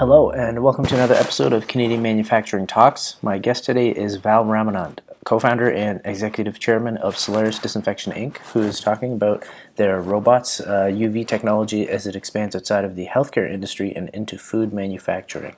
Hello, 0.00 0.30
and 0.30 0.62
welcome 0.62 0.86
to 0.86 0.94
another 0.94 1.14
episode 1.14 1.52
of 1.52 1.66
Canadian 1.66 2.00
Manufacturing 2.00 2.66
Talks. 2.66 3.16
My 3.20 3.36
guest 3.36 3.66
today 3.66 3.90
is 3.90 4.16
Val 4.16 4.46
Ramanand, 4.46 5.00
co 5.26 5.38
founder 5.38 5.70
and 5.70 6.00
executive 6.06 6.58
chairman 6.58 6.96
of 6.96 7.18
Solaris 7.18 7.58
Disinfection 7.58 8.14
Inc., 8.14 8.38
who 8.54 8.62
is 8.62 8.80
talking 8.80 9.12
about 9.12 9.44
their 9.76 10.00
robots, 10.00 10.58
uh, 10.58 10.84
UV 10.90 11.28
technology 11.28 11.86
as 11.86 12.06
it 12.06 12.16
expands 12.16 12.56
outside 12.56 12.86
of 12.86 12.96
the 12.96 13.08
healthcare 13.08 13.52
industry 13.52 13.94
and 13.94 14.08
into 14.14 14.38
food 14.38 14.72
manufacturing. 14.72 15.54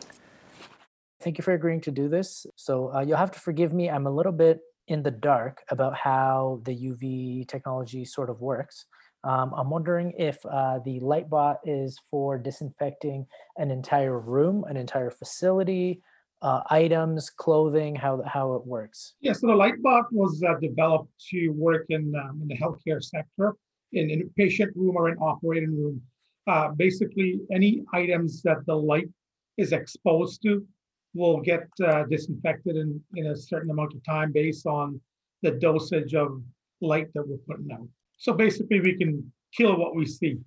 Thank 1.21 1.39
you 1.39 1.45
for 1.45 1.55
agreeing 1.55 1.81
to 1.83 1.93
do 1.93 2.09
this. 2.09 2.45
So, 2.57 2.93
uh, 2.93 3.03
you'll 3.03 3.19
have 3.19 3.31
to 3.31 3.39
forgive 3.39 3.73
me, 3.73 3.89
I'm 3.89 4.09
a 4.09 4.11
little 4.11 4.33
bit 4.33 4.59
in 4.89 5.03
the 5.03 5.11
dark 5.11 5.63
about 5.71 5.95
how 5.95 6.61
the 6.65 6.73
UV 6.73 7.49
technology 7.49 8.05
sort 8.05 8.31
of 8.31 8.41
works. 8.41 8.87
Um, 9.25 9.53
I'm 9.57 9.71
wondering 9.71 10.13
if 10.19 10.45
uh, 10.45 10.81
the 10.85 10.99
Lightbot 11.01 11.59
is 11.65 11.99
for 12.11 12.39
disinfecting 12.39 13.27
an 13.57 13.71
entire 13.71 14.19
room, 14.19 14.65
an 14.65 14.77
entire 14.77 15.11
facility, 15.11 16.03
uh, 16.43 16.63
items, 16.71 17.31
clothing, 17.31 17.95
how 17.95 18.21
how 18.27 18.55
it 18.55 18.67
works. 18.67 19.15
Yeah, 19.21 19.33
so 19.33 19.47
the 19.47 19.53
Lightbot 19.53 20.07
was 20.11 20.43
uh, 20.43 20.55
developed 20.61 21.13
to 21.31 21.51
work 21.51 21.87
in 21.89 22.13
um, 22.17 22.41
in 22.43 22.49
the 22.49 22.57
healthcare 22.57 23.01
sector, 23.01 23.55
in, 23.93 24.11
in 24.11 24.23
a 24.23 24.25
patient 24.37 24.75
room 24.75 24.97
or 24.97 25.07
an 25.09 25.19
operating 25.19 25.71
room. 25.71 26.03
Uh, 26.49 26.71
basically, 26.71 27.39
any 27.53 27.85
items 27.95 28.43
that 28.43 28.67
the 28.67 28.75
light 28.75 29.09
is 29.57 29.71
exposed 29.71 30.43
to 30.43 30.67
will 31.15 31.41
get 31.41 31.69
uh, 31.85 32.05
disinfected 32.05 32.77
in, 32.77 33.01
in 33.17 33.27
a 33.27 33.37
certain 33.37 33.71
amount 33.71 33.95
of 33.95 34.05
time 34.05 34.33
based 34.33 34.67
on 34.67 35.01
the 35.43 35.51
dosage 35.51 36.15
of 36.15 36.43
light 36.81 37.09
that 37.15 37.27
we're 37.27 37.37
putting 37.49 37.71
out. 37.73 37.87
So 38.19 38.33
basically, 38.33 38.81
we 38.81 38.97
can 38.97 39.33
kill 39.57 39.77
what 39.77 39.95
we 39.95 40.07
see. 40.07 40.39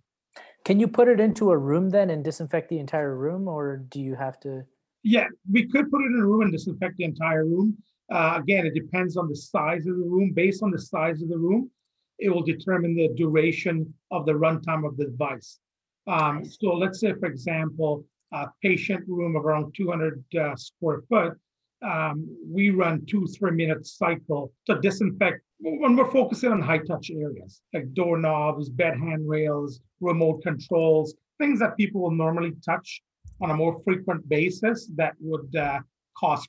Can 0.63 0.79
you 0.79 0.87
put 0.87 1.07
it 1.07 1.19
into 1.19 1.51
a 1.51 1.57
room 1.57 1.89
then 1.89 2.09
and 2.09 2.23
disinfect 2.23 2.69
the 2.69 2.79
entire 2.79 3.15
room, 3.15 3.47
or 3.47 3.77
do 3.77 4.01
you 4.01 4.15
have 4.15 4.39
to? 4.41 4.63
Yeah, 5.03 5.27
we 5.51 5.67
could 5.67 5.91
put 5.91 6.01
it 6.01 6.07
in 6.07 6.19
a 6.19 6.25
room 6.25 6.41
and 6.41 6.51
disinfect 6.51 6.97
the 6.97 7.03
entire 7.03 7.45
room. 7.45 7.77
Uh, 8.11 8.39
again, 8.41 8.65
it 8.65 8.73
depends 8.73 9.17
on 9.17 9.29
the 9.29 9.35
size 9.35 9.85
of 9.85 9.97
the 9.97 10.03
room. 10.03 10.31
Based 10.33 10.63
on 10.63 10.71
the 10.71 10.79
size 10.79 11.21
of 11.21 11.29
the 11.29 11.37
room, 11.37 11.69
it 12.17 12.29
will 12.29 12.43
determine 12.43 12.95
the 12.95 13.09
duration 13.15 13.93
of 14.11 14.25
the 14.25 14.31
runtime 14.31 14.87
of 14.87 14.97
the 14.97 15.05
device. 15.05 15.59
Um, 16.07 16.43
so 16.45 16.73
let's 16.73 16.99
say, 16.99 17.13
for 17.13 17.27
example, 17.27 18.05
a 18.35 18.51
patient 18.61 19.03
room 19.07 19.35
of 19.35 19.45
around 19.45 19.73
200 19.75 20.23
uh, 20.39 20.55
square 20.55 21.01
foot, 21.09 21.33
um, 21.81 22.27
we 22.45 22.69
run 22.69 23.05
two, 23.05 23.25
three 23.27 23.51
minute 23.51 23.85
cycle 23.85 24.51
to 24.65 24.79
disinfect 24.81 25.41
when 25.59 25.95
we're 25.95 26.11
focusing 26.11 26.51
on 26.51 26.61
high 26.61 26.79
touch 26.79 27.09
areas 27.11 27.61
like 27.73 27.93
doorknobs, 27.93 28.69
bed 28.69 28.97
handrails, 28.97 29.79
remote 30.01 30.41
controls, 30.43 31.15
things 31.37 31.59
that 31.59 31.77
people 31.77 32.01
will 32.01 32.11
normally 32.11 32.53
touch 32.65 33.01
on 33.41 33.51
a 33.51 33.53
more 33.53 33.81
frequent 33.85 34.27
basis 34.27 34.89
that 34.95 35.13
would 35.19 35.55
uh, 35.55 35.79
cause 36.17 36.45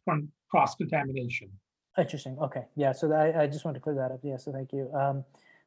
cross 0.51 0.75
contamination. 0.75 1.49
Interesting. 1.99 2.37
Okay. 2.41 2.65
Yeah. 2.77 2.93
So 2.93 3.13
I, 3.13 3.43
I 3.43 3.47
just 3.47 3.65
want 3.65 3.77
to 3.77 3.81
clear 3.81 3.97
that 3.97 4.13
up. 4.13 4.21
Yeah. 4.23 4.37
So 4.37 4.53
thank 4.53 4.73
you. 4.73 4.91
Um, 4.93 5.25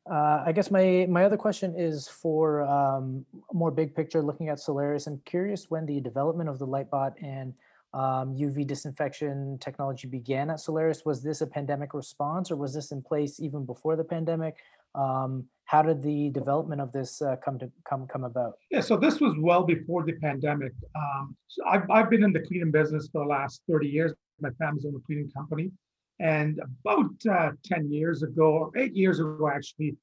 uh, 0.10 0.44
I 0.46 0.52
guess 0.52 0.72
my 0.72 1.06
my 1.10 1.24
other 1.26 1.38
question 1.38 1.76
is 1.78 2.08
for 2.08 2.64
um, 2.64 3.26
more 3.54 3.72
big 3.72 3.96
picture, 3.96 4.22
looking 4.22 4.50
at 4.50 4.60
Solaris. 4.60 5.08
I'm 5.08 5.22
curious 5.26 5.70
when 5.70 5.86
the 5.86 6.00
development 6.02 6.50
of 6.50 6.58
the 6.58 6.68
Lightbot 6.68 7.14
and 7.22 7.54
um, 7.94 8.36
UV 8.36 8.66
disinfection 8.66 9.58
technology 9.60 10.08
began 10.08 10.50
at 10.50 10.60
Solaris. 10.60 11.06
Was 11.06 11.22
this 11.22 11.42
a 11.42 11.48
pandemic 11.48 11.94
response, 11.94 12.50
or 12.50 12.56
was 12.56 12.74
this 12.74 12.92
in 12.92 13.02
place 13.02 13.40
even 13.40 13.66
before 13.66 13.96
the 13.96 14.04
pandemic? 14.04 14.56
Um, 14.96 15.46
how 15.66 15.84
did 15.84 16.02
the 16.02 16.32
development 16.32 16.82
of 16.82 16.92
this 16.92 17.22
uh, 17.22 17.36
come 17.44 17.60
to 17.60 17.72
come 17.88 18.08
come 18.08 18.24
about? 18.24 18.54
Yeah, 18.72 18.82
so 18.82 18.98
this 18.98 19.20
was 19.20 19.36
well 19.38 19.64
before 19.64 20.04
the 20.04 20.14
pandemic. 20.14 20.74
Um, 20.96 21.36
so 21.48 21.64
I've 21.68 21.90
I've 21.92 22.10
been 22.10 22.24
in 22.24 22.34
the 22.34 22.42
cleaning 22.42 22.72
business 22.72 23.10
for 23.12 23.24
the 23.24 23.30
last 23.30 23.62
30 23.70 23.88
years. 23.88 24.14
My 24.42 24.50
family's 24.58 24.86
own 24.86 24.96
a 24.96 25.06
cleaning 25.06 25.30
company, 25.36 25.72
and 26.20 26.60
about 26.60 27.12
uh, 27.30 27.52
10 27.64 27.92
years 27.92 28.24
ago, 28.24 28.52
or 28.52 28.78
eight 28.78 28.96
years 28.96 29.20
ago 29.20 29.50
actually, 29.54 29.96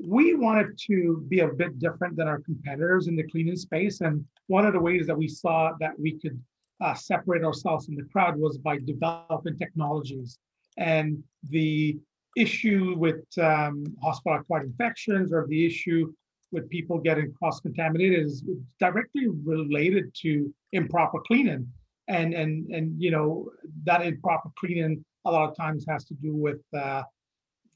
we 0.00 0.34
wanted 0.34 0.76
to 0.86 1.24
be 1.28 1.40
a 1.40 1.48
bit 1.48 1.78
different 1.78 2.16
than 2.16 2.26
our 2.26 2.40
competitors 2.40 3.06
in 3.06 3.14
the 3.14 3.22
cleaning 3.22 3.56
space. 3.56 4.00
And 4.00 4.24
one 4.48 4.66
of 4.66 4.72
the 4.72 4.80
ways 4.80 5.06
that 5.06 5.16
we 5.16 5.28
saw 5.28 5.72
that 5.78 5.98
we 5.98 6.18
could 6.18 6.40
uh, 6.80 6.94
separate 6.94 7.44
ourselves 7.44 7.86
from 7.86 7.94
the 7.94 8.06
crowd 8.12 8.36
was 8.36 8.58
by 8.58 8.78
developing 8.78 9.56
technologies. 9.56 10.38
And 10.76 11.22
the 11.50 11.98
issue 12.36 12.96
with 12.98 13.22
um, 13.38 13.84
hospital 14.02 14.40
acquired 14.40 14.66
infections 14.66 15.32
or 15.32 15.46
the 15.46 15.64
issue 15.64 16.12
with 16.50 16.68
people 16.68 16.98
getting 16.98 17.32
cross 17.32 17.60
contaminated 17.60 18.24
is 18.24 18.42
directly 18.80 19.28
related 19.44 20.12
to 20.22 20.52
improper 20.72 21.20
cleaning. 21.26 21.68
And, 22.08 22.34
and, 22.34 22.70
and, 22.70 23.00
you 23.00 23.10
know, 23.12 23.50
that 23.84 24.04
improper 24.04 24.50
cleaning 24.58 25.04
a 25.24 25.30
lot 25.30 25.48
of 25.48 25.56
times 25.56 25.84
has 25.88 26.04
to 26.04 26.14
do 26.14 26.34
with 26.34 26.60
uh, 26.76 27.02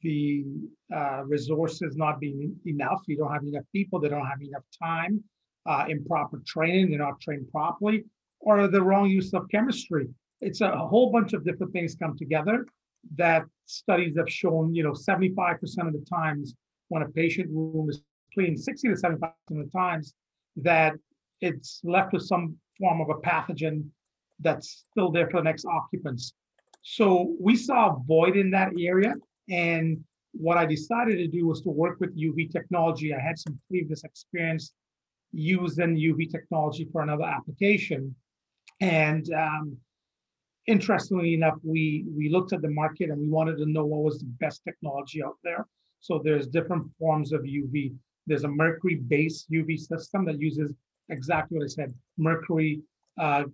the 0.02 0.44
uh, 0.94 1.22
resources 1.24 1.96
not 1.96 2.20
being 2.20 2.54
enough. 2.66 3.02
You 3.06 3.16
don't 3.16 3.32
have 3.32 3.44
enough 3.44 3.64
people, 3.72 4.00
they 4.00 4.08
don't 4.08 4.26
have 4.26 4.42
enough 4.42 4.64
time, 4.80 5.22
uh, 5.66 5.86
improper 5.88 6.40
training, 6.46 6.90
they're 6.90 6.98
not 6.98 7.20
trained 7.20 7.50
properly 7.50 8.04
or 8.40 8.68
the 8.68 8.82
wrong 8.82 9.08
use 9.08 9.32
of 9.34 9.48
chemistry. 9.50 10.08
It's 10.40 10.60
a, 10.60 10.68
a 10.68 10.86
whole 10.86 11.10
bunch 11.10 11.32
of 11.32 11.44
different 11.44 11.72
things 11.72 11.96
come 11.96 12.16
together 12.16 12.66
that 13.16 13.44
studies 13.66 14.16
have 14.16 14.30
shown, 14.30 14.74
you 14.74 14.82
know, 14.82 14.92
75% 14.92 15.58
of 15.86 15.92
the 15.92 16.04
times 16.08 16.54
when 16.88 17.02
a 17.02 17.08
patient 17.08 17.48
room 17.50 17.88
is 17.90 18.02
clean, 18.34 18.56
60 18.56 18.88
to 18.88 18.94
75% 18.94 19.32
of 19.50 19.56
the 19.56 19.70
times 19.74 20.14
that 20.56 20.94
it's 21.40 21.80
left 21.84 22.12
with 22.12 22.22
some 22.22 22.56
form 22.78 23.00
of 23.00 23.08
a 23.10 23.14
pathogen 23.14 23.84
that's 24.40 24.84
still 24.90 25.10
there 25.10 25.28
for 25.30 25.40
the 25.40 25.44
next 25.44 25.64
occupants. 25.64 26.32
So 26.82 27.34
we 27.40 27.56
saw 27.56 27.90
a 27.90 27.96
void 28.06 28.36
in 28.36 28.50
that 28.52 28.72
area. 28.78 29.14
And 29.48 30.04
what 30.32 30.58
I 30.58 30.66
decided 30.66 31.16
to 31.16 31.26
do 31.28 31.46
was 31.46 31.62
to 31.62 31.70
work 31.70 32.00
with 32.00 32.16
UV 32.16 32.50
technology. 32.50 33.14
I 33.14 33.20
had 33.20 33.38
some 33.38 33.58
previous 33.68 34.04
experience 34.04 34.72
using 35.32 35.96
UV 35.96 36.30
technology 36.30 36.88
for 36.90 37.02
another 37.02 37.24
application. 37.24 38.14
And 38.80 39.30
um, 39.32 39.76
interestingly 40.66 41.34
enough, 41.34 41.56
we 41.62 42.04
we 42.16 42.28
looked 42.28 42.52
at 42.52 42.62
the 42.62 42.70
market 42.70 43.10
and 43.10 43.20
we 43.20 43.28
wanted 43.28 43.56
to 43.58 43.66
know 43.66 43.84
what 43.84 44.02
was 44.02 44.18
the 44.18 44.26
best 44.38 44.62
technology 44.64 45.22
out 45.22 45.36
there. 45.42 45.66
So 46.00 46.20
there's 46.22 46.46
different 46.46 46.86
forms 46.98 47.32
of 47.32 47.42
UV. 47.42 47.94
There's 48.26 48.44
a 48.44 48.48
mercury-based 48.48 49.50
UV 49.50 49.78
system 49.78 50.24
that 50.26 50.38
uses 50.40 50.72
exactly 51.08 51.58
what 51.58 51.64
I 51.64 51.68
said, 51.68 51.94
mercury, 52.18 52.80
uh, 53.18 53.44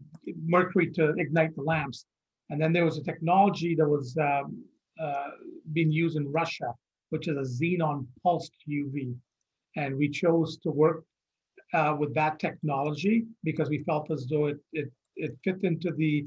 mercury 0.44 0.90
to 0.92 1.14
ignite 1.16 1.54
the 1.54 1.62
lamps. 1.62 2.06
And 2.50 2.60
then 2.60 2.72
there 2.72 2.84
was 2.84 2.98
a 2.98 3.02
technology 3.02 3.74
that 3.74 3.88
was 3.88 4.16
um, 4.18 4.62
uh, 5.00 5.30
being 5.72 5.90
used 5.90 6.16
in 6.16 6.30
Russia, 6.30 6.72
which 7.10 7.28
is 7.28 7.36
a 7.36 7.64
xenon 7.64 8.06
pulsed 8.22 8.52
UV. 8.68 9.14
And 9.76 9.96
we 9.96 10.08
chose 10.08 10.58
to 10.58 10.70
work 10.70 11.04
uh, 11.72 11.96
with 11.98 12.14
that 12.14 12.38
technology 12.38 13.26
because 13.42 13.68
we 13.68 13.82
felt 13.84 14.10
as 14.10 14.26
though 14.30 14.46
it, 14.46 14.58
it 14.72 14.90
it 15.16 15.36
fit 15.44 15.62
into 15.62 15.92
the 15.92 16.26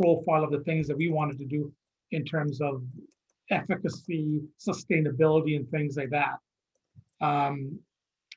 profile 0.00 0.44
of 0.44 0.50
the 0.50 0.60
things 0.60 0.86
that 0.88 0.96
we 0.96 1.10
wanted 1.10 1.38
to 1.38 1.44
do 1.44 1.72
in 2.10 2.24
terms 2.24 2.60
of 2.60 2.82
efficacy, 3.50 4.40
sustainability, 4.58 5.56
and 5.56 5.68
things 5.70 5.96
like 5.96 6.10
that. 6.10 6.38
Um, 7.20 7.78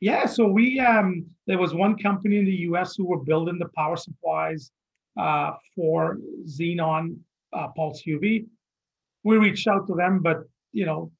yeah, 0.01 0.25
so 0.25 0.45
we 0.47 0.79
um, 0.79 1.25
there 1.47 1.57
was 1.57 1.73
one 1.73 1.97
company 1.97 2.37
in 2.37 2.45
the 2.45 2.61
U.S. 2.69 2.95
who 2.95 3.05
were 3.05 3.23
building 3.23 3.57
the 3.57 3.69
power 3.75 3.97
supplies 3.97 4.71
uh, 5.17 5.53
for 5.75 6.17
Xenon 6.45 7.17
uh, 7.53 7.67
Pulse 7.69 8.03
UV. 8.07 8.45
We 9.23 9.37
reached 9.37 9.67
out 9.67 9.87
to 9.87 9.95
them, 9.95 10.19
but 10.21 10.43
you 10.71 10.85
know 10.85 11.11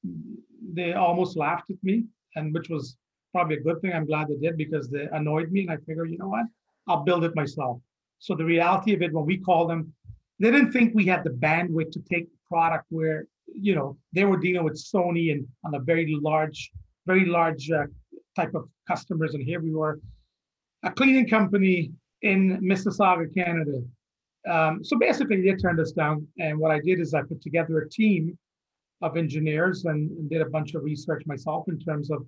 they 0.72 0.92
almost 0.92 1.36
laughed 1.36 1.70
at 1.70 1.76
me, 1.82 2.04
and 2.36 2.54
which 2.54 2.68
was 2.68 2.96
probably 3.32 3.56
a 3.56 3.60
good 3.60 3.80
thing. 3.80 3.92
I'm 3.92 4.06
glad 4.06 4.28
they 4.28 4.36
did 4.36 4.56
because 4.56 4.88
they 4.88 5.08
annoyed 5.12 5.50
me, 5.50 5.62
and 5.62 5.70
I 5.70 5.76
figured, 5.86 6.10
you 6.10 6.18
know 6.18 6.28
what, 6.28 6.46
I'll 6.86 7.04
build 7.04 7.24
it 7.24 7.34
myself. 7.34 7.80
So 8.18 8.34
the 8.34 8.44
reality 8.44 8.94
of 8.94 9.02
it, 9.02 9.12
when 9.12 9.26
we 9.26 9.38
called 9.38 9.70
them, 9.70 9.92
they 10.40 10.50
didn't 10.50 10.72
think 10.72 10.94
we 10.94 11.06
had 11.06 11.24
the 11.24 11.30
bandwidth 11.30 11.92
to 11.92 12.00
take 12.00 12.26
the 12.30 12.38
product 12.48 12.86
where, 12.90 13.26
you 13.46 13.74
know, 13.74 13.96
they 14.12 14.24
were 14.24 14.38
dealing 14.38 14.64
with 14.64 14.74
Sony 14.74 15.32
and 15.32 15.46
on 15.64 15.74
a 15.74 15.80
very 15.80 16.16
large, 16.20 16.70
very 17.06 17.26
large 17.26 17.70
uh, 17.70 17.84
type 18.36 18.54
of 18.54 18.68
customers. 18.86 19.34
And 19.34 19.42
here 19.42 19.60
we 19.60 19.72
were, 19.72 20.00
a 20.82 20.90
cleaning 20.90 21.28
company 21.28 21.92
in 22.22 22.60
Mississauga, 22.60 23.32
Canada. 23.34 23.82
Um, 24.48 24.82
so 24.82 24.98
basically, 24.98 25.42
they 25.42 25.54
turned 25.56 25.80
us 25.80 25.92
down. 25.92 26.26
And 26.38 26.58
what 26.58 26.70
I 26.70 26.80
did 26.80 27.00
is 27.00 27.14
I 27.14 27.22
put 27.22 27.42
together 27.42 27.78
a 27.78 27.88
team 27.88 28.38
of 29.02 29.16
engineers 29.16 29.84
and, 29.84 30.10
and 30.10 30.30
did 30.30 30.40
a 30.40 30.48
bunch 30.50 30.74
of 30.74 30.82
research 30.82 31.22
myself 31.26 31.68
in 31.68 31.78
terms 31.78 32.10
of 32.10 32.26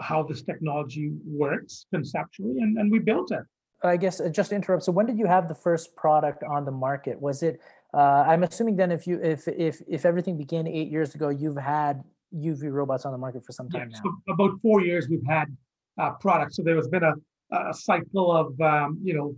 how 0.00 0.22
this 0.22 0.42
technology 0.42 1.12
works 1.24 1.86
conceptually, 1.92 2.58
and, 2.60 2.78
and 2.78 2.90
we 2.90 2.98
built 2.98 3.30
it. 3.32 3.42
I 3.82 3.96
guess 3.96 4.20
uh, 4.20 4.28
just 4.28 4.50
to 4.50 4.56
interrupt. 4.56 4.82
So 4.84 4.92
when 4.92 5.06
did 5.06 5.18
you 5.18 5.26
have 5.26 5.48
the 5.48 5.54
first 5.54 5.94
product 5.94 6.42
on 6.42 6.64
the 6.64 6.72
market? 6.72 7.20
Was 7.20 7.42
it? 7.42 7.60
Uh, 7.94 8.24
I'm 8.26 8.42
assuming 8.42 8.76
then 8.76 8.90
if 8.90 9.06
you 9.06 9.20
if 9.22 9.46
if 9.46 9.80
if 9.86 10.04
everything 10.04 10.36
began 10.36 10.66
eight 10.66 10.90
years 10.90 11.14
ago, 11.14 11.28
you've 11.28 11.56
had 11.56 12.02
UV 12.34 12.72
robots 12.72 13.06
on 13.06 13.12
the 13.12 13.18
market 13.18 13.44
for 13.44 13.52
some 13.52 13.68
time 13.70 13.88
yeah, 13.90 13.98
now. 13.98 14.10
So 14.26 14.32
about 14.32 14.60
four 14.60 14.82
years 14.82 15.08
we've 15.08 15.26
had 15.26 15.56
uh, 15.96 16.10
products. 16.12 16.56
So 16.56 16.62
there 16.62 16.76
has 16.76 16.88
been 16.88 17.04
a, 17.04 17.14
a 17.50 17.74
cycle 17.74 18.32
of 18.32 18.60
um, 18.60 18.98
you 19.02 19.14
know 19.14 19.36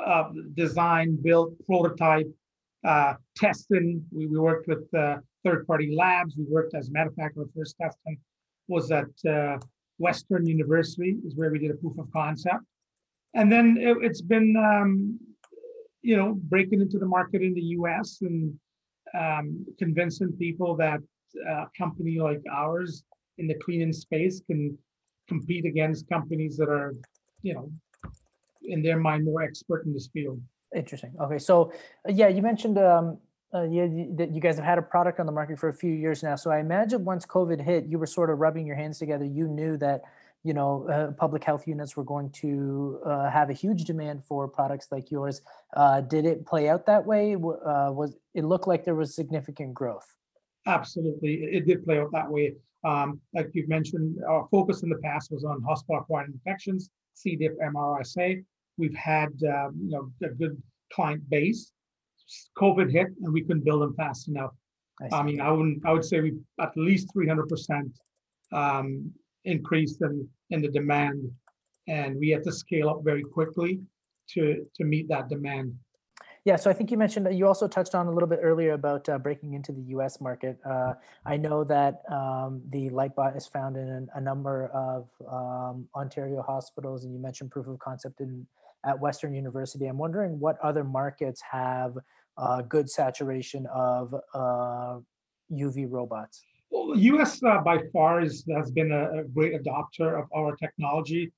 uh, 0.00 0.30
design, 0.54 1.18
build, 1.22 1.54
prototype, 1.66 2.30
uh, 2.84 3.14
testing. 3.36 4.04
We, 4.12 4.26
we 4.26 4.38
worked 4.38 4.68
with 4.68 4.92
uh, 4.94 5.16
third-party 5.44 5.94
labs. 5.96 6.36
We 6.36 6.44
worked, 6.44 6.74
as 6.74 6.88
a 6.88 6.92
matter 6.92 7.10
of 7.10 7.14
fact, 7.16 7.36
our 7.38 7.46
first 7.56 7.76
testing 7.80 8.18
was 8.68 8.90
at 8.90 9.06
uh, 9.28 9.58
Western 9.98 10.46
University, 10.46 11.16
is 11.24 11.34
where 11.34 11.50
we 11.50 11.58
did 11.58 11.70
a 11.70 11.74
proof 11.74 11.98
of 11.98 12.10
concept. 12.12 12.64
And 13.34 13.50
then 13.50 13.76
it, 13.78 14.00
has 14.06 14.22
been, 14.22 14.54
um, 14.56 15.18
you 16.02 16.16
know, 16.16 16.34
breaking 16.34 16.80
into 16.80 16.98
the 16.98 17.06
market 17.06 17.42
in 17.42 17.54
the 17.54 17.62
U.S. 17.78 18.18
and 18.22 18.54
um, 19.18 19.66
convincing 19.78 20.32
people 20.32 20.76
that 20.76 21.00
a 21.48 21.66
company 21.76 22.18
like 22.20 22.42
ours 22.50 23.02
in 23.38 23.48
the 23.48 23.54
cleaning 23.54 23.92
space 23.92 24.40
can 24.46 24.78
compete 25.28 25.64
against 25.64 26.08
companies 26.08 26.56
that 26.56 26.68
are, 26.68 26.92
you 27.44 27.54
know, 27.54 27.70
in 28.62 28.82
their 28.82 28.98
mind 28.98 29.24
more 29.24 29.42
expert 29.42 29.84
in 29.86 29.92
this 29.92 30.08
field. 30.12 30.40
Interesting. 30.74 31.12
Okay, 31.20 31.38
so 31.38 31.72
uh, 32.08 32.12
yeah, 32.12 32.28
you 32.28 32.42
mentioned 32.42 32.78
um, 32.78 33.18
uh, 33.54 33.62
you, 33.62 34.12
that 34.16 34.32
you 34.32 34.40
guys 34.40 34.56
have 34.56 34.64
had 34.64 34.78
a 34.78 34.82
product 34.82 35.20
on 35.20 35.26
the 35.26 35.32
market 35.32 35.58
for 35.58 35.68
a 35.68 35.74
few 35.74 35.92
years 35.92 36.22
now. 36.22 36.34
So 36.34 36.50
I 36.50 36.58
imagine 36.58 37.04
once 37.04 37.24
COVID 37.24 37.60
hit, 37.60 37.84
you 37.86 37.98
were 37.98 38.06
sort 38.06 38.30
of 38.30 38.38
rubbing 38.40 38.66
your 38.66 38.74
hands 38.74 38.98
together. 38.98 39.24
You 39.24 39.46
knew 39.46 39.76
that 39.76 40.02
you 40.42 40.54
know 40.54 40.88
uh, 40.88 41.12
public 41.12 41.44
health 41.44 41.68
units 41.68 41.96
were 41.96 42.02
going 42.04 42.30
to 42.30 43.00
uh, 43.04 43.30
have 43.30 43.50
a 43.50 43.52
huge 43.52 43.84
demand 43.84 44.24
for 44.24 44.48
products 44.48 44.88
like 44.90 45.10
yours. 45.10 45.42
Uh, 45.76 46.00
did 46.00 46.24
it 46.24 46.46
play 46.46 46.68
out 46.68 46.86
that 46.86 47.04
way? 47.04 47.34
Uh, 47.34 47.92
was 47.92 48.16
it 48.34 48.44
looked 48.44 48.66
like 48.66 48.84
there 48.84 48.96
was 48.96 49.14
significant 49.14 49.74
growth? 49.74 50.06
Absolutely, 50.66 51.34
it 51.34 51.66
did 51.66 51.84
play 51.84 51.98
out 52.00 52.10
that 52.12 52.28
way. 52.28 52.54
Um, 52.84 53.20
like 53.34 53.50
you've 53.52 53.68
mentioned, 53.68 54.18
our 54.28 54.46
focus 54.50 54.82
in 54.82 54.88
the 54.90 54.98
past 54.98 55.30
was 55.30 55.42
on 55.44 55.62
hospital-acquired 55.62 56.28
infections, 56.28 56.90
C. 57.14 57.36
diff, 57.36 57.52
MRSA. 57.62 58.44
We've 58.76 58.94
had 58.94 59.32
um, 59.44 59.78
you 59.82 59.90
know 59.90 60.10
a 60.22 60.30
good 60.30 60.60
client 60.92 61.28
base. 61.30 61.72
COVID 62.56 62.90
hit, 62.90 63.08
and 63.22 63.32
we 63.32 63.42
couldn't 63.42 63.64
build 63.64 63.82
them 63.82 63.94
fast 63.94 64.28
enough. 64.28 64.52
I, 65.00 65.18
I 65.18 65.22
mean, 65.22 65.40
I 65.40 65.50
wouldn't. 65.50 65.84
I 65.86 65.92
would 65.92 66.04
say 66.04 66.20
we 66.20 66.34
at 66.60 66.76
least 66.76 67.12
300 67.12 67.48
percent 67.48 67.92
um, 68.52 69.10
increase 69.44 70.00
in 70.00 70.28
in 70.50 70.62
the 70.62 70.68
demand, 70.68 71.30
and 71.88 72.16
we 72.18 72.30
had 72.30 72.44
to 72.44 72.52
scale 72.52 72.88
up 72.88 73.00
very 73.04 73.22
quickly 73.22 73.80
to 74.30 74.66
to 74.76 74.84
meet 74.84 75.08
that 75.08 75.28
demand. 75.28 75.74
Yeah, 76.44 76.56
so 76.56 76.68
I 76.68 76.74
think 76.74 76.90
you 76.90 76.98
mentioned 76.98 77.24
that 77.24 77.34
you 77.34 77.46
also 77.46 77.66
touched 77.66 77.94
on 77.94 78.06
a 78.06 78.10
little 78.10 78.28
bit 78.28 78.40
earlier 78.42 78.74
about 78.74 79.08
uh, 79.08 79.16
breaking 79.16 79.54
into 79.54 79.72
the 79.72 79.80
U.S. 79.96 80.20
market. 80.20 80.58
Uh, 80.62 80.92
I 81.24 81.38
know 81.38 81.64
that 81.64 82.02
um, 82.10 82.60
the 82.68 82.90
Lightbot 82.90 83.34
is 83.34 83.46
found 83.46 83.78
in 83.78 84.08
a, 84.14 84.20
number 84.20 84.66
of 84.66 85.08
um, 85.26 85.88
Ontario 85.94 86.42
hospitals, 86.42 87.04
and 87.04 87.14
you 87.14 87.18
mentioned 87.18 87.50
proof 87.50 87.66
of 87.66 87.78
concept 87.78 88.20
in 88.20 88.46
at 88.86 89.00
Western 89.00 89.34
University. 89.34 89.86
I'm 89.86 89.98
wondering 89.98 90.38
what 90.38 90.58
other 90.62 90.84
markets 90.84 91.42
have 91.50 91.96
uh, 92.36 92.62
good 92.62 92.90
saturation 92.90 93.66
of 93.72 94.14
UV 95.50 95.84
uh, 95.84 95.88
robots. 95.88 96.42
Well, 96.70 96.94
the 96.94 97.00
U.S. 97.02 97.42
Uh, 97.42 97.60
by 97.62 97.78
far 97.92 98.20
is, 98.20 98.44
has 98.54 98.70
been 98.70 98.92
a, 98.92 99.20
a, 99.20 99.24
great 99.24 99.54
adopter 99.54 100.20
of 100.20 100.26
our 100.36 100.56
technology. 100.56 101.32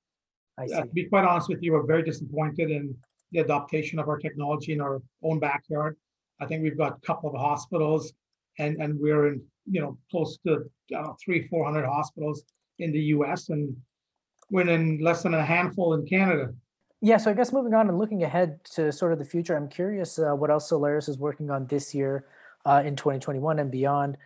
I 0.58 0.64
uh, 0.64 0.82
to 0.82 0.88
be 0.88 1.04
quite 1.04 1.24
honest 1.24 1.48
with 1.48 1.62
you, 1.62 1.72
we're 1.72 1.86
very 1.86 2.02
disappointed 2.02 2.70
in 2.70 2.96
the 3.36 3.42
adaptation 3.42 3.98
of 3.98 4.08
our 4.08 4.18
technology 4.18 4.72
in 4.72 4.80
our 4.80 5.02
own 5.22 5.38
backyard. 5.38 5.96
I 6.40 6.46
think 6.46 6.62
we've 6.62 6.76
got 6.76 6.98
a 7.02 7.06
couple 7.06 7.30
of 7.30 7.36
hospitals, 7.36 8.12
and 8.58 8.76
and 8.80 8.98
we're 8.98 9.28
in 9.28 9.42
you 9.66 9.80
know 9.80 9.98
close 10.10 10.38
to 10.46 10.64
uh, 10.96 11.12
three 11.22 11.46
four 11.48 11.64
hundred 11.64 11.86
hospitals 11.86 12.44
in 12.78 12.92
the 12.92 13.00
U.S. 13.16 13.48
and 13.48 13.76
we're 14.50 14.68
in 14.68 14.98
less 14.98 15.22
than 15.22 15.34
a 15.34 15.44
handful 15.44 15.94
in 15.94 16.06
Canada. 16.06 16.52
Yeah, 17.00 17.16
so 17.18 17.30
I 17.30 17.34
guess 17.34 17.52
moving 17.52 17.74
on 17.74 17.88
and 17.88 17.98
looking 17.98 18.22
ahead 18.22 18.64
to 18.74 18.92
sort 18.92 19.12
of 19.12 19.18
the 19.18 19.24
future, 19.24 19.56
I'm 19.56 19.68
curious 19.68 20.18
uh, 20.18 20.32
what 20.32 20.50
else 20.50 20.68
Solaris 20.68 21.08
is 21.08 21.18
working 21.18 21.50
on 21.50 21.66
this 21.66 21.94
year 21.94 22.26
uh, 22.64 22.82
in 22.84 22.96
2021 22.96 23.58
and 23.58 23.70
beyond 23.70 24.16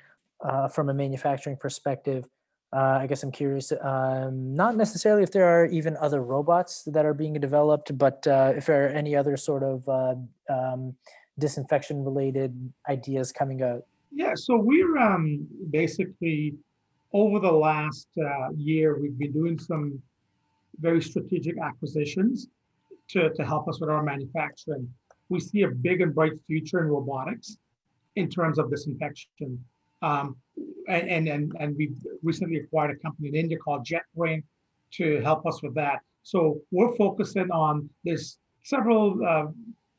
uh, 0.45 0.69
from 0.69 0.89
a 0.89 0.95
manufacturing 0.95 1.57
perspective. 1.57 2.27
Uh, 2.72 2.99
I 3.00 3.06
guess 3.08 3.25
I'm 3.25 3.32
curious, 3.32 3.72
um, 3.81 4.55
not 4.55 4.76
necessarily 4.76 5.25
if 5.25 5.32
there 5.32 5.44
are 5.44 5.67
even 5.67 5.96
other 5.96 6.22
robots 6.22 6.84
that 6.84 7.05
are 7.05 7.14
being 7.14 7.34
developed, 7.34 7.96
but 7.99 8.25
uh, 8.28 8.52
if 8.56 8.67
there 8.67 8.87
are 8.87 8.88
any 8.88 9.17
other 9.17 9.37
sort 9.37 9.64
of 9.64 9.88
uh, 9.88 10.14
um, 10.49 10.94
disinfection 11.37 12.05
related 12.05 12.55
ideas 12.88 13.32
coming 13.32 13.62
out. 13.62 13.82
Yeah, 14.12 14.34
so 14.37 14.56
we're 14.56 14.99
um, 14.99 15.49
basically 15.70 16.55
over 17.12 17.40
the 17.40 17.50
last 17.50 18.06
year, 18.56 19.00
we've 19.00 19.19
been 19.19 19.32
doing 19.32 19.58
some 19.58 20.00
very 20.78 21.02
strategic 21.02 21.58
acquisitions 21.58 22.49
to, 23.08 23.31
to 23.31 23.44
help 23.44 23.69
us 23.69 23.81
with 23.81 23.90
our 23.90 24.02
manufacturing. 24.02 24.88
We 25.28 25.40
see 25.40 25.62
a 25.62 25.69
big 25.69 26.00
and 26.00 26.14
bright 26.14 26.32
future 26.46 26.81
in 26.81 26.87
robotics 26.87 27.56
in 28.16 28.28
terms 28.28 28.58
of 28.58 28.70
disinfection. 28.70 29.64
Um, 30.02 30.37
and, 30.88 31.29
and, 31.29 31.52
and 31.58 31.76
we 31.76 31.93
recently 32.23 32.58
acquired 32.58 32.97
a 32.97 32.97
company 32.97 33.29
in 33.29 33.35
India 33.35 33.58
called 33.58 33.87
JetBrain 33.87 34.43
to 34.94 35.20
help 35.20 35.47
us 35.47 35.62
with 35.62 35.75
that. 35.75 36.00
So 36.23 36.61
we're 36.70 36.94
focusing 36.97 37.50
on 37.50 37.88
there's 38.05 38.38
several 38.62 39.25
uh, 39.26 39.47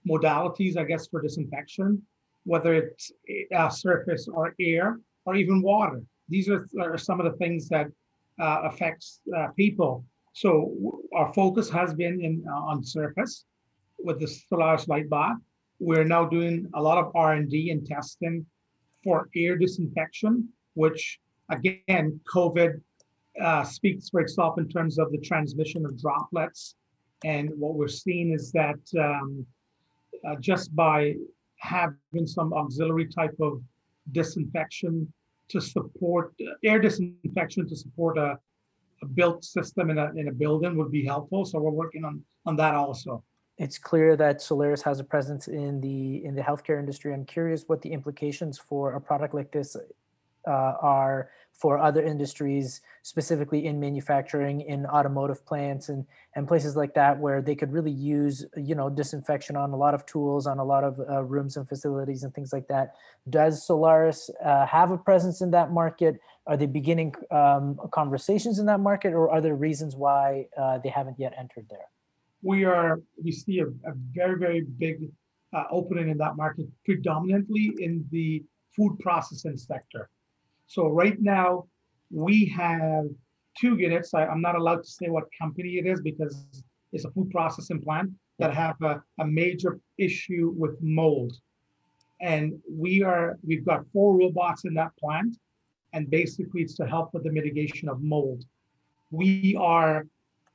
modalities, 0.07 0.77
I 0.77 0.83
guess, 0.83 1.07
for 1.07 1.21
disinfection, 1.21 2.01
whether 2.43 2.73
it's 2.73 3.11
uh, 3.55 3.69
surface 3.69 4.27
or 4.31 4.55
air 4.59 4.99
or 5.25 5.35
even 5.35 5.61
water. 5.61 6.01
These 6.29 6.49
are, 6.49 6.67
are 6.79 6.97
some 6.97 7.19
of 7.19 7.31
the 7.31 7.37
things 7.37 7.67
that 7.69 7.87
uh, 8.39 8.61
affects 8.63 9.21
uh, 9.37 9.47
people. 9.49 10.05
So 10.33 11.03
our 11.13 11.33
focus 11.33 11.69
has 11.69 11.93
been 11.93 12.21
in 12.21 12.43
uh, 12.47 12.53
on 12.53 12.83
surface 12.83 13.45
with 13.99 14.19
the 14.19 14.27
Solaris 14.27 14.85
Lightbot. 14.85 15.35
We're 15.79 16.05
now 16.05 16.25
doing 16.25 16.69
a 16.73 16.81
lot 16.81 16.97
of 16.97 17.11
R&D 17.15 17.71
and 17.71 17.85
testing 17.85 18.45
for 19.03 19.29
air 19.35 19.57
disinfection, 19.57 20.47
which 20.73 21.19
again, 21.49 22.19
COVID 22.33 22.81
uh, 23.41 23.63
speaks 23.63 24.09
for 24.09 24.21
itself 24.21 24.57
in 24.57 24.67
terms 24.67 24.99
of 24.99 25.11
the 25.11 25.17
transmission 25.19 25.85
of 25.85 25.99
droplets. 25.99 26.75
And 27.23 27.51
what 27.57 27.75
we're 27.75 27.87
seeing 27.87 28.31
is 28.31 28.51
that 28.51 28.79
um, 28.99 29.45
uh, 30.27 30.35
just 30.39 30.75
by 30.75 31.15
having 31.57 32.25
some 32.25 32.53
auxiliary 32.53 33.07
type 33.07 33.35
of 33.39 33.61
disinfection 34.11 35.11
to 35.49 35.61
support 35.61 36.33
uh, 36.41 36.53
air 36.63 36.79
disinfection 36.79 37.67
to 37.67 37.75
support 37.75 38.17
a, 38.17 38.37
a 39.03 39.05
built 39.05 39.43
system 39.43 39.89
in 39.89 39.97
a, 39.97 40.11
in 40.15 40.27
a 40.27 40.31
building 40.31 40.75
would 40.77 40.91
be 40.91 41.05
helpful. 41.05 41.45
So 41.45 41.59
we're 41.59 41.71
working 41.71 42.03
on, 42.03 42.23
on 42.45 42.55
that 42.57 42.73
also. 42.73 43.23
It's 43.61 43.77
clear 43.77 44.15
that 44.15 44.41
Solaris 44.41 44.81
has 44.81 44.99
a 44.99 45.03
presence 45.03 45.47
in 45.47 45.81
the 45.81 46.25
in 46.25 46.33
the 46.33 46.41
healthcare 46.41 46.79
industry. 46.79 47.13
I'm 47.13 47.25
curious 47.25 47.65
what 47.67 47.83
the 47.83 47.91
implications 47.91 48.57
for 48.57 48.93
a 48.93 48.99
product 48.99 49.35
like 49.35 49.51
this 49.51 49.77
uh, 50.47 50.49
are 50.49 51.29
for 51.53 51.77
other 51.77 52.01
industries, 52.01 52.81
specifically 53.03 53.67
in 53.67 53.79
manufacturing, 53.79 54.61
in 54.61 54.87
automotive 54.87 55.45
plants, 55.45 55.89
and 55.89 56.07
and 56.35 56.47
places 56.47 56.75
like 56.75 56.95
that, 56.95 57.19
where 57.19 57.39
they 57.39 57.53
could 57.53 57.71
really 57.71 57.91
use 57.91 58.43
you 58.57 58.73
know 58.73 58.89
disinfection 58.89 59.55
on 59.55 59.69
a 59.73 59.77
lot 59.77 59.93
of 59.93 60.07
tools, 60.07 60.47
on 60.47 60.57
a 60.57 60.65
lot 60.65 60.83
of 60.83 60.99
uh, 60.99 61.21
rooms 61.21 61.55
and 61.55 61.69
facilities 61.69 62.23
and 62.23 62.33
things 62.33 62.51
like 62.51 62.67
that. 62.67 62.95
Does 63.29 63.63
Solaris 63.63 64.31
uh, 64.43 64.65
have 64.65 64.89
a 64.89 64.97
presence 64.97 65.39
in 65.39 65.51
that 65.51 65.71
market? 65.71 66.19
Are 66.47 66.57
they 66.57 66.65
beginning 66.65 67.13
um, 67.29 67.79
conversations 67.91 68.57
in 68.57 68.65
that 68.65 68.79
market, 68.79 69.13
or 69.13 69.29
are 69.29 69.39
there 69.39 69.53
reasons 69.53 69.95
why 69.95 70.47
uh, 70.57 70.79
they 70.79 70.89
haven't 70.89 71.19
yet 71.19 71.35
entered 71.37 71.67
there? 71.69 71.91
We 72.41 72.65
are 72.65 73.01
we 73.23 73.31
see 73.31 73.59
a, 73.59 73.67
a 73.67 73.93
very 74.13 74.37
very 74.37 74.61
big 74.61 75.11
uh, 75.53 75.63
opening 75.69 76.09
in 76.09 76.17
that 76.17 76.35
market, 76.37 76.67
predominantly 76.85 77.73
in 77.79 78.05
the 78.11 78.43
food 78.75 78.97
processing 78.99 79.57
sector. 79.57 80.09
So 80.67 80.87
right 80.87 81.19
now 81.19 81.65
we 82.09 82.45
have 82.45 83.05
two 83.57 83.75
units. 83.77 84.13
I, 84.13 84.25
am 84.25 84.41
not 84.41 84.55
allowed 84.55 84.83
to 84.83 84.89
say 84.89 85.09
what 85.09 85.25
company 85.37 85.77
it 85.77 85.85
is 85.85 86.01
because 86.01 86.45
it's 86.93 87.05
a 87.05 87.11
food 87.11 87.29
processing 87.31 87.81
plant 87.81 88.11
that 88.39 88.53
have 88.53 88.81
a, 88.81 89.01
a 89.19 89.25
major 89.25 89.79
issue 89.97 90.53
with 90.57 90.81
mold. 90.81 91.33
And 92.21 92.59
we 92.69 93.03
are, 93.03 93.37
we've 93.43 93.65
got 93.65 93.85
four 93.91 94.17
robots 94.17 94.65
in 94.65 94.73
that 94.75 94.95
plant. 94.97 95.37
And 95.93 96.09
basically 96.09 96.61
it's 96.61 96.75
to 96.75 96.85
help 96.85 97.13
with 97.13 97.23
the 97.23 97.31
mitigation 97.31 97.89
of 97.89 98.01
mold. 98.01 98.45
We 99.11 99.57
are 99.59 100.05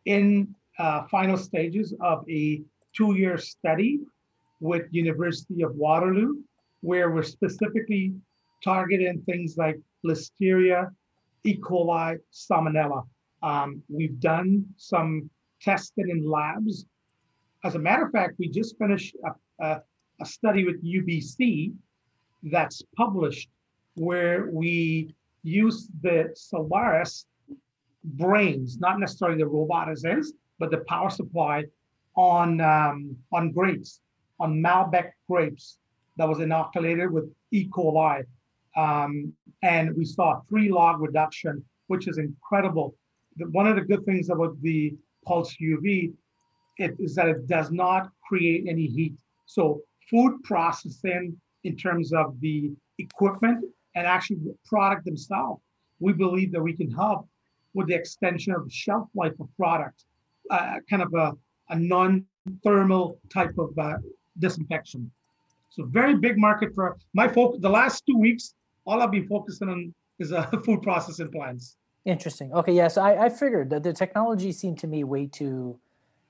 in 0.07 0.55
uh, 0.79 1.05
final 1.11 1.37
stages 1.37 1.95
of 2.01 2.25
a 2.29 2.63
two-year 2.97 3.39
study 3.39 4.01
with 4.61 4.87
University 4.91 5.63
of 5.63 5.75
Waterloo, 5.75 6.37
where 6.81 7.11
we're 7.11 7.23
specifically 7.23 8.15
targeting 8.63 9.23
things 9.23 9.57
like 9.57 9.79
Listeria, 10.05 10.91
E. 11.45 11.57
coli, 11.59 12.19
Salmonella. 12.33 13.05
Um, 13.43 13.83
we've 13.89 14.19
done 14.21 14.65
some 14.77 15.31
testing 15.61 16.09
in 16.11 16.29
labs. 16.29 16.87
As 17.65 17.75
a 17.75 17.79
matter 17.79 18.07
of 18.07 18.13
fact, 18.13 18.35
we 18.39 18.49
just 18.49 18.79
finished 18.79 19.17
a, 19.25 19.65
a, 19.65 19.83
a 20.21 20.27
study 20.27 20.65
with 20.65 20.83
UBC 20.85 21.73
that's 22.45 22.83
published 22.97 23.49
where 23.95 24.49
we 24.51 25.15
use 25.43 25.89
the 26.03 26.31
Solaris 26.35 27.27
brains, 28.05 28.79
not 28.79 29.01
necessarily 29.01 29.39
the 29.39 29.47
robot 29.47 29.89
as 29.91 30.05
is, 30.05 30.33
but 30.59 30.71
the 30.71 30.79
power 30.89 31.11
supply 31.11 31.65
on 32.17 32.61
um, 32.61 33.17
on 33.33 33.53
grapes, 33.53 34.01
on 34.41 34.63
Malbec 34.63 35.11
grapes 35.29 35.79
that 36.17 36.29
was 36.29 36.41
inoculated 36.41 37.11
with 37.11 37.25
E. 37.51 37.69
coli, 37.69 38.25
um, 38.77 39.33
and 39.63 39.95
we 39.97 40.05
saw 40.05 40.41
three 40.49 40.71
log 40.71 41.01
reduction, 41.01 41.65
which 41.89 42.09
is 42.09 42.19
incredible. 42.19 42.95
The, 43.37 43.49
one 43.51 43.67
of 43.67 43.77
the 43.77 43.83
good 43.83 44.05
things 44.05 44.31
about 44.31 44.61
the 44.63 44.95
pulse 45.27 45.55
UV 45.61 46.13
it, 46.79 46.95
is 46.99 47.15
that 47.15 47.29
it 47.29 47.47
does 47.47 47.71
not 47.71 48.11
create 48.27 48.67
any 48.69 48.87
heat. 48.87 49.15
So 49.47 49.83
food 50.11 50.43
processing 50.43 51.39
in 51.65 51.77
terms 51.77 52.13
of 52.13 52.39
the 52.41 52.71
equipment 52.99 53.65
and 53.95 54.07
actually 54.07 54.37
the 54.37 54.57
product 54.65 55.05
themselves, 55.05 55.63
we 55.99 56.13
believe 56.13 56.53
that 56.53 56.63
we 56.63 56.75
can 56.75 56.91
help 56.91 57.29
with 57.75 57.89
the 57.89 57.95
extension 57.95 58.53
of 58.53 58.65
the 58.65 58.71
shelf 58.71 59.09
life 59.15 59.39
of 59.41 59.49
product, 59.57 60.05
kind 60.51 61.03
of 61.03 61.13
a, 61.15 61.33
a 61.71 61.79
non-thermal 61.79 63.19
type 63.33 63.57
of 63.59 63.77
uh, 63.79 63.95
disinfection. 64.39 65.11
So 65.71 65.85
very 65.85 66.15
big 66.15 66.39
market 66.39 66.75
for 66.75 66.97
my 67.15 67.29
focus. 67.29 67.61
The 67.61 67.69
last 67.69 68.05
two 68.07 68.17
weeks, 68.17 68.55
all 68.87 69.03
I've 69.03 69.11
been 69.11 69.29
focusing 69.29 69.69
on 69.69 69.95
is 70.19 70.33
uh, 70.33 70.47
food 70.65 70.83
processing 70.83 71.31
plants. 71.31 71.77
Interesting. 72.05 72.53
Okay, 72.55 72.73
yes, 72.73 72.83
yeah, 72.83 72.89
so 72.95 73.03
I, 73.03 73.27
I 73.27 73.29
figured 73.29 73.71
that 73.71 73.83
the 73.83 73.93
technology 73.93 74.53
seemed 74.53 74.79
to 74.79 74.87
me 74.87 75.03
way 75.03 75.27
too 75.27 75.79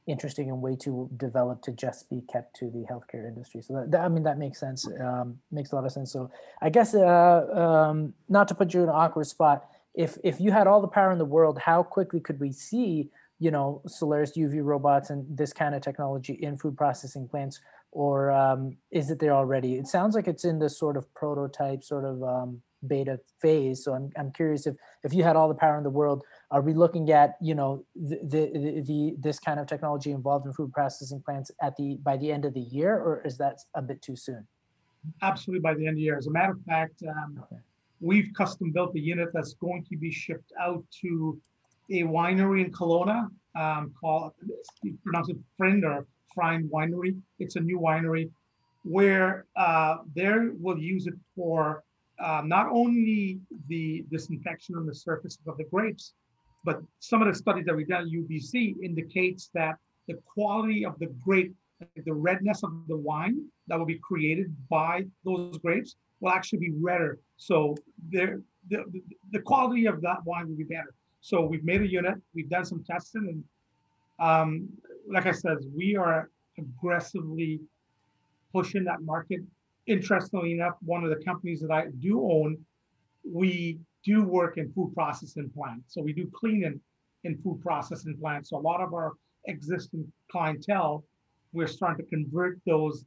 interesting 0.07 0.49
and 0.49 0.63
way 0.63 0.77
too 0.77 1.11
developed 1.17 1.65
to 1.65 1.73
just 1.73 2.09
be 2.09 2.23
kept 2.33 2.55
to 2.57 2.71
the 2.71 2.87
healthcare 2.91 3.29
industry. 3.29 3.61
So 3.61 3.75
that, 3.75 3.91
that 3.91 4.01
I 4.01 4.09
mean 4.09 4.23
that 4.23 4.39
makes 4.39 4.59
sense. 4.59 4.89
Um, 5.01 5.39
makes 5.51 5.73
a 5.73 5.75
lot 5.75 5.85
of 5.85 5.93
sense. 5.93 6.13
So 6.13 6.31
I 6.63 6.71
guess 6.71 6.95
uh, 6.95 7.89
um, 7.91 8.15
not 8.29 8.49
to 8.49 8.55
put 8.55 8.73
you 8.73 8.83
in 8.83 8.89
an 8.89 8.95
awkward 8.95 9.27
spot, 9.27 9.69
if 9.95 10.17
if 10.23 10.41
you 10.41 10.53
had 10.53 10.67
all 10.67 10.81
the 10.81 10.89
power 10.89 11.11
in 11.11 11.19
the 11.19 11.25
world, 11.25 11.59
how 11.59 11.83
quickly 11.83 12.21
could 12.21 12.39
we 12.41 12.53
see 12.53 13.11
you 13.39 13.51
know 13.51 13.83
Solaris 13.87 14.37
UV 14.37 14.65
robots 14.65 15.11
and 15.11 15.25
this 15.37 15.53
kind 15.53 15.75
of 15.75 15.83
technology 15.83 16.35
in 16.35 16.57
food 16.57 16.77
processing 16.77 17.29
plants, 17.29 17.61
or 17.93 18.31
um, 18.31 18.77
is 18.91 19.11
it 19.11 19.19
there 19.19 19.33
already? 19.33 19.75
It 19.75 19.87
sounds 19.87 20.15
like 20.15 20.29
it's 20.29 20.45
in 20.45 20.59
this 20.59 20.79
sort 20.79 20.97
of 20.97 21.13
prototype, 21.15 21.85
sort 21.85 22.05
of 22.05 22.23
um, 22.23 22.63
beta 22.87 23.21
phase. 23.41 23.85
So 23.85 23.95
I'm 23.95 24.11
I'm 24.17 24.33
curious 24.33 24.67
if 24.67 24.77
if 25.05 25.13
you 25.13 25.23
had 25.23 25.37
all 25.37 25.49
the 25.49 25.55
power 25.55 25.77
in 25.77 25.85
the 25.85 25.91
world, 25.91 26.25
are 26.51 26.63
we 26.63 26.73
looking 26.75 27.11
at 27.11 27.37
you 27.41 27.55
know 27.55 27.85
the, 27.95 28.19
the, 28.23 28.83
the 28.87 29.17
this 29.19 29.39
kind 29.39 29.61
of 29.61 29.67
technology 29.67 30.11
involved 30.11 30.47
in 30.47 30.53
food 30.53 30.73
processing 30.73 31.23
plants 31.25 31.51
at 31.61 31.77
the 31.77 31.99
by 32.03 32.17
the 32.17 32.33
end 32.33 32.45
of 32.45 32.55
the 32.55 32.61
year, 32.61 32.97
or 32.97 33.23
is 33.25 33.37
that 33.39 33.59
a 33.75 33.83
bit 33.83 34.03
too 34.03 34.17
soon? 34.17 34.47
Absolutely, 35.23 35.61
by 35.61 35.75
the 35.75 35.87
end 35.87 35.95
of 35.95 35.97
the 35.97 36.03
year. 36.03 36.17
As 36.17 36.27
a 36.27 36.31
matter 36.31 36.53
of 36.53 36.61
fact, 36.67 37.03
um, 37.09 37.43
okay. 37.45 37.61
we've 38.01 38.31
custom 38.35 38.73
built 38.73 38.95
a 38.97 39.01
unit 39.01 39.29
that's 39.33 39.55
going 39.55 39.85
to 39.91 39.97
be 39.97 40.11
shipped 40.11 40.53
out 40.61 40.85
to 41.03 41.39
a 41.91 42.03
winery 42.03 42.65
in 42.65 42.73
Kelowna 42.73 43.29
um, 43.55 43.93
called 43.99 44.33
pronounced 45.05 45.33
Friend 45.57 45.85
or 45.85 46.07
Friend 46.35 46.71
Winery. 46.71 47.19
It's 47.39 47.57
a 47.57 47.61
new 47.61 47.79
winery 47.79 48.31
where 48.85 49.47
uh, 49.57 49.99
they 50.15 50.33
will 50.61 50.79
use 50.79 51.07
it 51.07 51.15
for 51.35 51.83
uh, 52.21 52.43
not 52.45 52.69
only 52.71 53.41
the 53.69 54.05
disinfection 54.11 54.77
on 54.77 54.87
the 54.87 54.95
surfaces 54.95 55.39
of 55.47 55.57
the 55.57 55.65
grapes, 55.65 56.13
but 56.65 56.81
some 57.01 57.23
of 57.23 57.29
the 57.29 57.35
studies 57.35 57.65
that 57.67 57.75
we've 57.75 57.89
done 57.89 58.03
at 58.03 58.09
UBC 58.09 58.83
indicates 58.83 59.51
that 59.55 59.77
the 60.09 60.15
quality 60.27 60.85
of 60.85 60.99
the 60.99 61.07
grape, 61.25 61.55
the 62.05 62.13
redness 62.13 62.63
of 62.63 62.71
the 62.89 62.97
wine 62.97 63.45
that 63.69 63.79
will 63.79 63.87
be 63.87 63.99
created 63.99 64.55
by 64.69 65.05
those 65.25 65.59
grapes 65.59 65.97
will 66.21 66.31
actually 66.31 66.59
be 66.59 66.73
redder. 66.81 67.19
So 67.37 67.77
the, 68.11 68.43
the, 68.69 68.85
the 69.33 69.41
quality 69.41 69.87
of 69.87 70.01
that 70.03 70.25
wine 70.25 70.49
will 70.49 70.57
be 70.57 70.65
better. 70.65 70.95
So 71.27 71.45
we've 71.45 71.65
made 71.65 71.83
a 71.83 71.89
unit, 71.89 72.15
we've 72.37 72.49
done 72.49 72.65
some 72.65 72.85
testing, 72.85 73.27
and 73.27 73.45
um, 74.21 74.69
like 75.13 75.27
I 75.27 75.33
said, 75.33 75.57
we 75.75 75.97
are 75.97 76.31
aggressively 76.57 77.59
pushing 78.53 78.85
that 78.85 79.03
market. 79.03 79.41
Interestingly 79.89 80.53
enough, 80.53 80.75
one 80.83 81.03
of 81.03 81.11
the 81.11 81.25
companies 81.25 81.61
that 81.63 81.73
I 81.73 81.87
do 81.99 82.23
own, 82.23 82.57
we 83.29 83.81
do 84.05 84.23
work 84.23 84.57
in 84.57 84.71
food 84.73 84.93
processing 84.95 85.51
plants. 85.53 85.93
So 85.93 86.01
we 86.01 86.13
do 86.13 86.31
cleaning 86.33 86.81
in 87.25 87.37
food 87.43 87.61
processing 87.61 88.17
plants. 88.21 88.51
So 88.51 88.59
a 88.59 88.65
lot 88.71 88.81
of 88.81 88.95
our 88.95 89.15
existing 89.47 90.07
clientele, 90.31 91.03
we're 91.53 91.67
starting 91.67 92.05
to 92.05 92.09
convert 92.09 92.61
those 92.67 93.05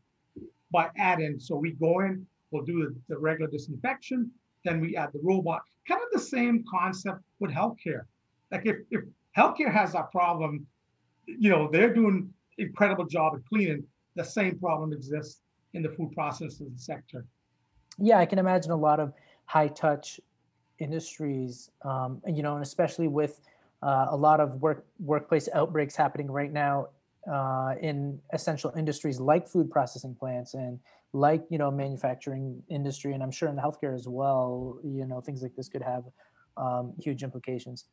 by 0.74 0.90
adding. 0.98 1.40
So 1.40 1.56
we 1.56 1.72
go 1.72 2.02
in, 2.02 2.28
we'll 2.52 2.66
do 2.66 2.80
the, 2.84 3.16
the 3.16 3.18
regular 3.18 3.50
disinfection, 3.50 4.30
then 4.66 4.82
we 4.82 4.98
add 4.98 5.12
the 5.14 5.22
robot. 5.24 5.62
Kind 5.89 6.01
of 6.01 6.10
the 6.12 6.25
same 6.25 6.63
concept 6.69 7.22
with 7.39 7.51
healthcare. 7.51 8.03
Like 8.51 8.65
if, 8.65 8.77
if 8.91 9.01
healthcare 9.36 9.74
has 9.74 9.96
a 9.96 10.03
problem, 10.12 10.67
you 11.25 11.50
know, 11.50 11.69
they're 11.72 11.93
doing 11.93 12.31
incredible 12.60 13.05
job 13.05 13.34
at 13.36 13.41
cleaning. 13.50 13.84
The 14.15 14.24
same 14.24 14.60
problem 14.60 14.93
exists 14.93 15.41
in 15.74 15.81
the 15.81 15.89
food 15.89 16.12
processing 16.13 16.72
sector. 16.75 17.25
Yeah, 17.98 18.19
I 18.19 18.25
can 18.25 18.39
imagine 18.39 18.72
a 18.72 18.75
lot 18.75 19.00
of 19.00 19.13
high 19.46 19.67
touch 19.67 20.19
industries, 20.79 21.72
um, 21.84 22.22
you 22.27 22.43
know, 22.43 22.53
and 22.53 22.63
especially 22.63 23.08
with 23.08 23.41
uh, 23.81 24.08
a 24.10 24.15
lot 24.15 24.39
of 24.39 24.62
work 24.62 24.86
workplace 25.00 25.50
outbreaks 25.53 25.96
happening 25.96 26.29
right 26.29 26.51
now 26.51 26.88
uh, 27.31 27.75
in 27.81 28.19
essential 28.34 28.72
industries 28.77 29.19
like 29.19 29.48
food 29.48 29.69
processing 29.69 30.15
plants 30.15 30.53
and 30.53 30.79
like 31.13 31.44
you 31.50 31.58
know 31.58 31.72
manufacturing 31.72 32.62
industry, 32.70 33.13
and 33.13 33.24
I'm 33.24 33.32
sure 33.32 33.50
in 33.50 33.56
healthcare 33.56 33.96
as 33.96 34.08
well. 34.08 34.80
You 34.84 35.06
know, 35.06 35.22
things 35.22 35.42
like 35.42 35.56
this 35.56 35.70
could 35.70 35.82
have 35.82 36.04
um, 36.58 36.94
huge 37.00 37.24
implications. 37.24 37.86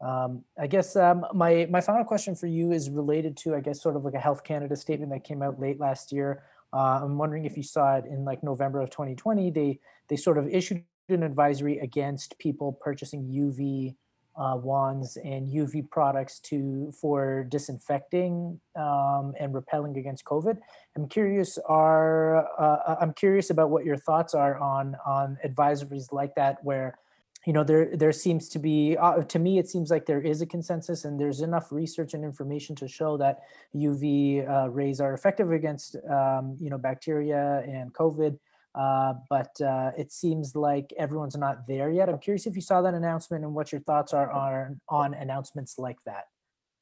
Um, 0.00 0.44
I 0.58 0.66
guess 0.66 0.96
um, 0.96 1.26
my 1.34 1.66
my 1.70 1.80
final 1.80 2.04
question 2.04 2.34
for 2.34 2.46
you 2.46 2.72
is 2.72 2.88
related 2.90 3.36
to 3.38 3.54
I 3.54 3.60
guess 3.60 3.82
sort 3.82 3.96
of 3.96 4.04
like 4.04 4.14
a 4.14 4.20
Health 4.20 4.44
Canada 4.44 4.76
statement 4.76 5.12
that 5.12 5.24
came 5.24 5.42
out 5.42 5.60
late 5.60 5.80
last 5.80 6.12
year. 6.12 6.42
Uh, 6.72 7.00
I'm 7.02 7.18
wondering 7.18 7.44
if 7.44 7.56
you 7.56 7.62
saw 7.62 7.96
it 7.96 8.04
in 8.06 8.24
like 8.24 8.42
November 8.42 8.80
of 8.80 8.90
2020. 8.90 9.50
They 9.50 9.80
they 10.08 10.16
sort 10.16 10.38
of 10.38 10.48
issued 10.48 10.84
an 11.08 11.22
advisory 11.22 11.78
against 11.78 12.38
people 12.38 12.72
purchasing 12.72 13.24
UV 13.24 13.96
uh, 14.40 14.56
wands 14.56 15.18
and 15.18 15.48
UV 15.52 15.88
products 15.90 16.40
to 16.40 16.92
for 16.98 17.46
disinfecting 17.50 18.58
um, 18.74 19.34
and 19.38 19.54
repelling 19.54 19.98
against 19.98 20.24
COVID. 20.24 20.56
I'm 20.96 21.08
curious 21.08 21.58
are 21.66 22.48
uh, 22.58 22.96
I'm 23.00 23.12
curious 23.12 23.50
about 23.50 23.70
what 23.70 23.84
your 23.84 23.98
thoughts 23.98 24.34
are 24.34 24.58
on 24.58 24.96
on 25.06 25.36
advisories 25.44 26.10
like 26.10 26.34
that 26.36 26.56
where 26.64 26.98
you 27.46 27.52
know 27.52 27.64
there 27.64 27.94
there 27.94 28.12
seems 28.12 28.48
to 28.50 28.58
be 28.58 28.96
uh, 28.98 29.22
to 29.22 29.38
me 29.38 29.58
it 29.58 29.68
seems 29.68 29.90
like 29.90 30.06
there 30.06 30.22
is 30.22 30.40
a 30.40 30.46
consensus 30.46 31.04
and 31.04 31.20
there's 31.20 31.40
enough 31.40 31.70
research 31.70 32.14
and 32.14 32.24
information 32.24 32.76
to 32.76 32.86
show 32.86 33.16
that 33.16 33.38
uv 33.74 34.50
uh, 34.50 34.68
rays 34.68 35.00
are 35.00 35.14
effective 35.14 35.50
against 35.50 35.96
um, 36.10 36.56
you 36.60 36.68
know 36.68 36.76
bacteria 36.76 37.62
and 37.66 37.94
covid 37.94 38.38
uh, 38.74 39.14
but 39.28 39.60
uh, 39.60 39.90
it 39.98 40.12
seems 40.12 40.54
like 40.54 40.92
everyone's 40.96 41.36
not 41.36 41.66
there 41.66 41.90
yet. 41.90 42.08
I'm 42.08 42.18
curious 42.18 42.46
if 42.46 42.54
you 42.54 42.62
saw 42.62 42.82
that 42.82 42.94
announcement 42.94 43.44
and 43.44 43.54
what 43.54 43.72
your 43.72 43.80
thoughts 43.80 44.12
are 44.12 44.30
on, 44.30 44.80
on 44.88 45.14
announcements 45.14 45.76
like 45.78 45.98
that. 46.06 46.24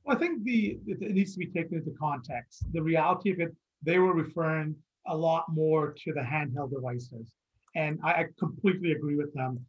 Well, 0.05 0.17
I 0.17 0.21
think 0.21 0.45
the 0.45 0.79
it 0.87 1.01
needs 1.01 1.33
to 1.33 1.39
be 1.39 1.47
taken 1.47 1.79
into 1.79 1.91
context. 1.99 2.65
The 2.73 2.83
reality 2.83 3.31
of 3.31 3.41
it, 3.41 3.55
they 3.83 3.99
were 3.99 4.15
referring 4.15 4.75
a 5.07 5.17
lot 5.17 5.45
more 5.49 5.95
to 6.05 6.13
the 6.13 6.21
handheld 6.21 6.73
devices, 6.73 7.33
and 7.75 7.99
I, 8.03 8.13
I 8.13 8.25
completely 8.39 8.93
agree 8.93 9.17
with 9.17 9.33
them. 9.35 9.65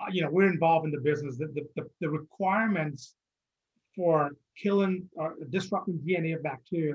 Uh, 0.00 0.06
you 0.10 0.22
know, 0.22 0.30
we're 0.30 0.50
involved 0.50 0.86
in 0.86 0.92
the 0.92 1.00
business. 1.00 1.36
The, 1.36 1.46
the, 1.48 1.66
the, 1.76 1.90
the 2.00 2.08
requirements 2.08 3.14
for 3.94 4.30
killing 4.62 5.08
or 5.14 5.36
disrupting 5.50 6.00
DNA 6.06 6.36
of 6.36 6.42
bacteria, 6.42 6.94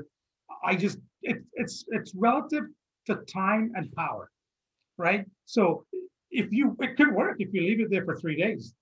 I 0.64 0.76
just 0.76 0.98
it, 1.22 1.44
it's 1.54 1.86
it's 1.90 2.14
relative 2.16 2.64
to 3.08 3.16
time 3.32 3.72
and 3.76 3.92
power 3.94 4.32
right? 4.98 5.26
So 5.46 5.86
if 6.32 6.52
you, 6.52 6.76
it 6.80 6.98
could 6.98 7.14
work 7.14 7.38
if 7.40 7.54
you 7.54 7.62
leave 7.62 7.82
it 7.82 7.90
there 7.90 8.06
for 8.06 8.16
three 8.16 8.36
days, 8.36 8.74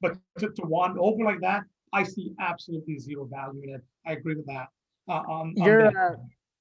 but 0.00 0.16
to, 0.38 0.48
to 0.48 0.62
wand 0.62 0.98
over 0.98 1.24
like 1.24 1.40
that, 1.40 1.62
I 1.92 2.04
see 2.04 2.32
absolutely 2.40 2.98
zero 2.98 3.26
value 3.26 3.62
in 3.62 3.74
it. 3.74 3.82
I 4.06 4.12
agree 4.12 4.36
with 4.36 4.46
that. 4.46 4.68
Uh, 5.08 5.22
on, 5.28 5.54
you're, 5.56 5.86
uh, 5.86 6.16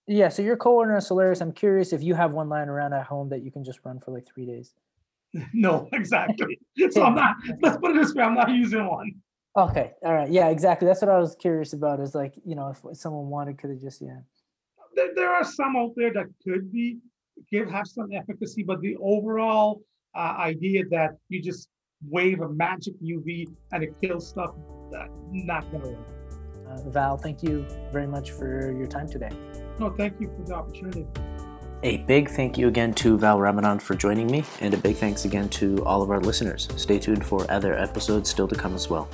yeah. 0.08 0.29
So 0.29 0.41
you're 0.41 0.58
co-owner 0.58 0.98
of 0.98 1.03
Solaris. 1.03 1.41
I'm 1.41 1.51
curious 1.51 1.94
if 1.94 2.01
you 2.01 2.15
have 2.15 2.32
one 2.32 2.50
lying 2.50 2.70
around 2.70 2.94
at 2.94 3.06
home 3.06 3.29
that 3.29 3.44
you 3.44 3.51
can 3.51 3.63
just 3.63 3.79
run 3.84 4.00
for 4.00 4.12
like 4.12 4.27
three 4.27 4.46
days. 4.46 4.74
no, 5.53 5.88
exactly. 5.94 6.60
So 6.91 7.03
I'm 7.03 7.15
not. 7.15 7.36
Let's 7.62 7.77
put 7.77 7.91
it 7.91 8.01
this 8.01 8.13
way: 8.13 8.24
I'm 8.24 8.36
not 8.36 8.50
using 8.50 8.88
one. 8.88 9.12
Okay. 9.56 9.91
All 10.03 10.13
right. 10.13 10.32
Yeah. 10.32 10.48
Exactly. 10.48 10.88
That's 10.88 11.01
what 11.01 11.12
I 11.12 11.20
was 11.20 11.36
curious 11.36 11.74
about. 11.74 12.00
Is 12.00 12.15
like 12.15 12.34
you 12.46 12.56
know 12.56 12.70
if 12.70 12.98
someone 12.98 13.29
wanted, 13.29 13.58
could 13.58 13.70
have 13.70 13.82
just 13.82 14.01
yeah. 14.01 14.20
There, 14.96 15.13
there 15.13 15.29
are 15.29 15.44
some 15.44 15.75
out 15.75 15.91
there 15.96 16.12
that 16.13 16.25
could 16.44 16.72
be, 16.72 16.98
give 17.51 17.70
have 17.70 17.88
some 17.88 18.08
efficacy, 18.13 18.63
but 18.63 18.82
the 18.82 18.96
overall 19.01 19.82
uh, 20.15 20.36
idea 20.39 20.84
that 20.91 21.18
you 21.29 21.41
just 21.41 21.70
wave 22.08 22.41
a 22.41 22.50
magic 22.50 22.94
UV 23.01 23.48
and 23.72 23.84
it 23.84 23.94
kills 24.01 24.27
stuff, 24.27 24.51
uh, 24.96 25.06
not 25.32 25.70
gonna 25.72 25.89
work. 25.89 26.08
Uh, 26.70 26.89
Val, 26.89 27.18
thank 27.18 27.41
you 27.44 27.65
very 27.91 28.08
much 28.08 28.32
for 28.32 28.72
your 28.72 28.88
time 28.88 29.08
today. 29.08 29.29
No, 29.79 29.89
thank 29.89 30.20
you 30.20 30.27
for 30.27 30.44
the 30.46 30.53
opportunity. 30.53 31.06
A 31.84 31.98
big 31.98 32.29
thank 32.29 32.58
you 32.58 32.68
again 32.68 32.94
to 32.96 33.18
Val 33.18 33.38
Ramanand 33.38 33.82
for 33.82 33.96
joining 33.96 34.27
me, 34.27 34.44
and 34.60 34.74
a 34.74 34.77
big 34.77 34.98
thanks 34.98 35.25
again 35.25 35.48
to 35.50 35.84
all 35.86 36.01
of 36.01 36.12
our 36.12 36.20
listeners. 36.20 36.68
Stay 36.75 37.00
tuned 37.00 37.25
for 37.25 37.50
other 37.50 37.74
episodes 37.77 38.29
still 38.29 38.48
to 38.50 38.56
come 38.56 38.75
as 38.75 38.89
well. 38.89 39.08